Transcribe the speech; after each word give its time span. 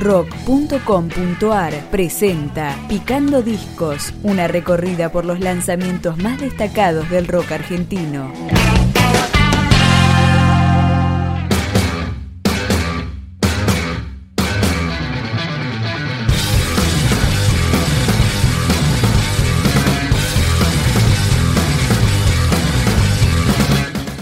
rock.com.ar 0.00 1.74
presenta 1.90 2.74
Picando 2.88 3.42
Discos, 3.42 4.14
una 4.22 4.48
recorrida 4.48 5.12
por 5.12 5.26
los 5.26 5.40
lanzamientos 5.40 6.16
más 6.16 6.40
destacados 6.40 7.08
del 7.10 7.28
rock 7.28 7.52
argentino. 7.52 8.32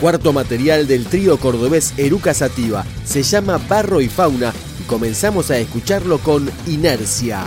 Cuarto 0.01 0.33
material 0.33 0.87
del 0.87 1.07
trío 1.07 1.39
cordobés 1.39 1.93
Eruca 1.99 2.33
Sativa. 2.33 2.85
Se 3.05 3.25
llama 3.25 3.59
Barro 3.69 4.01
y 4.01 4.09
Fauna 4.09 4.53
comenzamos 4.89 5.53
a 5.53 5.59
escucharlo 5.59 6.19
con 6.19 6.51
Inercia. 6.67 7.47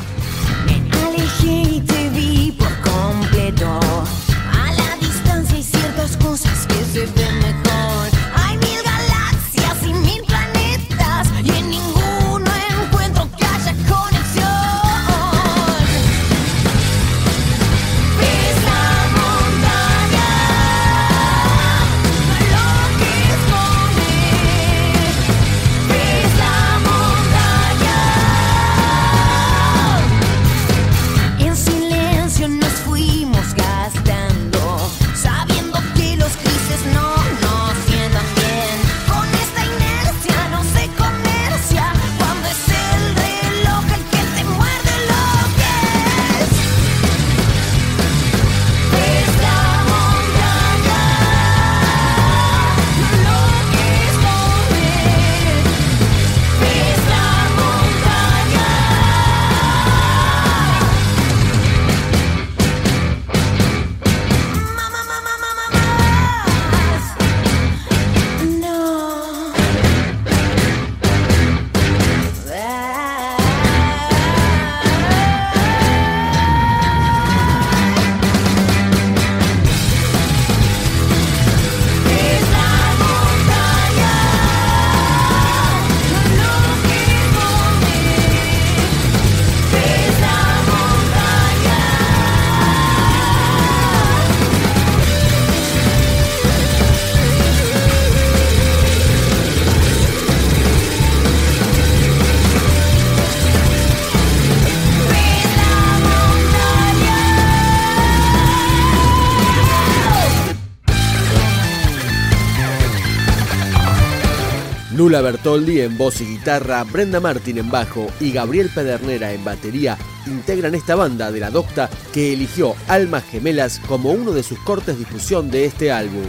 Lula 115.02 115.22
Bertoldi 115.22 115.82
en 115.82 115.98
voz 115.98 116.22
y 116.22 116.26
guitarra, 116.26 116.84
Brenda 116.84 117.20
Martin 117.20 117.58
en 117.58 117.72
bajo 117.72 118.06
y 118.20 118.32
Gabriel 118.32 118.70
Pedernera 118.70 119.34
en 119.34 119.44
batería 119.44 119.98
integran 120.28 120.76
esta 120.76 120.94
banda 120.94 121.32
de 121.32 121.40
la 121.40 121.50
Docta 121.50 121.90
que 122.14 122.34
eligió 122.34 122.76
Almas 122.88 123.24
Gemelas 123.24 123.82
como 123.88 124.12
uno 124.12 124.32
de 124.32 124.44
sus 124.44 124.60
cortes 124.60 125.00
difusión 125.00 125.50
de 125.50 125.66
este 125.66 125.92
álbum. 125.92 126.26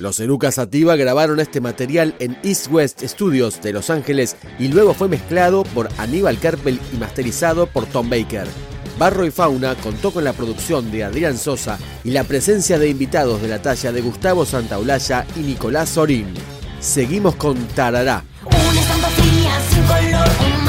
Los 0.00 0.18
Eruca 0.18 0.50
Sativa 0.50 0.96
grabaron 0.96 1.40
este 1.40 1.60
material 1.60 2.14
en 2.20 2.38
East 2.42 2.68
West 2.70 3.02
Studios 3.04 3.60
de 3.60 3.74
Los 3.74 3.90
Ángeles 3.90 4.34
y 4.58 4.68
luego 4.68 4.94
fue 4.94 5.08
mezclado 5.08 5.62
por 5.62 5.90
Aníbal 5.98 6.38
Carpel 6.38 6.80
y 6.92 6.96
masterizado 6.96 7.66
por 7.66 7.84
Tom 7.84 8.08
Baker. 8.08 8.46
Barro 8.98 9.26
y 9.26 9.30
Fauna 9.30 9.74
contó 9.74 10.10
con 10.10 10.24
la 10.24 10.32
producción 10.32 10.90
de 10.90 11.04
Adrián 11.04 11.36
Sosa 11.36 11.78
y 12.02 12.12
la 12.12 12.24
presencia 12.24 12.78
de 12.78 12.88
invitados 12.88 13.42
de 13.42 13.48
la 13.48 13.60
talla 13.60 13.92
de 13.92 14.00
Gustavo 14.00 14.46
Santaolalla 14.46 15.26
y 15.36 15.40
Nicolás 15.40 15.90
Sorín. 15.90 16.32
Seguimos 16.80 17.36
con 17.36 17.58
Tarará. 17.68 18.24
Una 18.46 20.59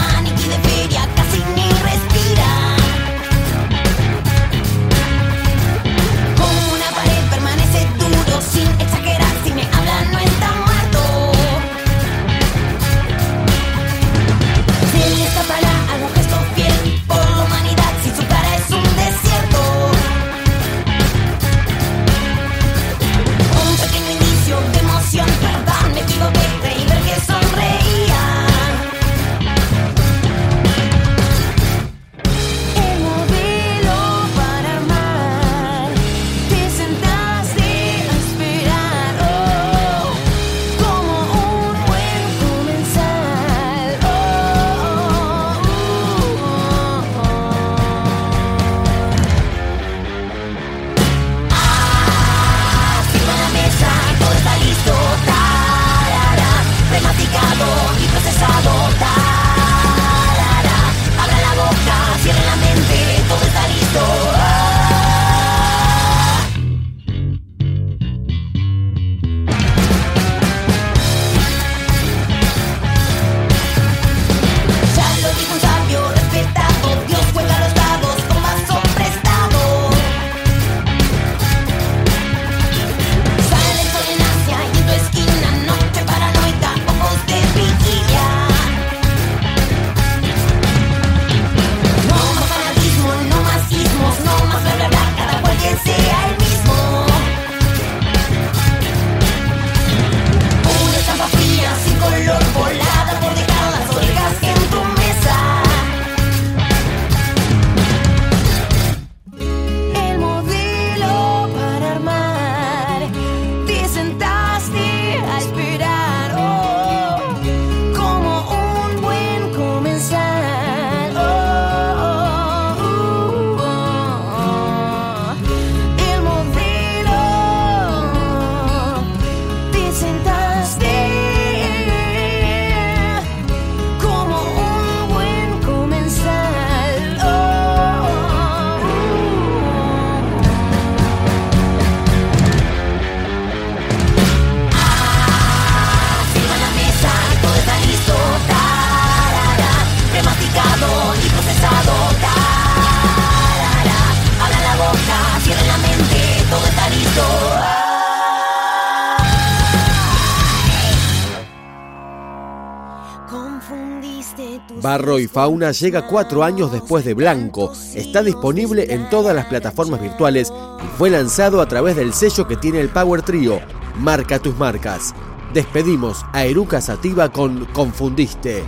Farro 164.92 165.20
y 165.20 165.28
Fauna 165.30 165.72
llega 165.72 166.06
cuatro 166.06 166.44
años 166.44 166.70
después 166.70 167.06
de 167.06 167.14
Blanco, 167.14 167.72
está 167.96 168.22
disponible 168.22 168.94
en 168.94 169.10
todas 169.10 169.34
las 169.34 169.46
plataformas 169.46 170.02
virtuales 170.02 170.52
y 170.84 170.98
fue 170.98 171.10
lanzado 171.10 171.62
a 171.62 171.66
través 171.66 171.96
del 171.96 172.12
sello 172.12 172.46
que 172.46 172.58
tiene 172.58 172.82
el 172.82 172.90
Power 172.90 173.22
Trio, 173.22 173.62
Marca 173.98 174.38
tus 174.40 174.58
marcas. 174.58 175.16
Despedimos 175.54 176.26
a 176.34 176.44
Eruca 176.44 176.82
Sativa 176.82 177.32
con 177.32 177.64
Confundiste. 177.68 178.66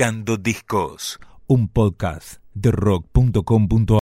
Picando 0.00 0.38
Discos, 0.38 1.20
un 1.46 1.68
podcast 1.68 2.40
de 2.54 2.70
rock.com.ar 2.70 3.98